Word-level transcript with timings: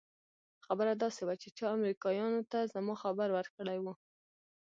خبره 0.65 0.93
داسې 1.03 1.21
وه 1.23 1.35
چې 1.41 1.49
چا 1.57 1.65
امريکايانو 1.77 2.41
ته 2.51 2.59
زما 2.73 2.93
خبر 3.03 3.27
ورکړى 3.33 3.77
و. 3.83 3.85